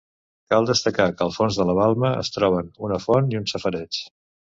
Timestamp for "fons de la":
1.35-1.75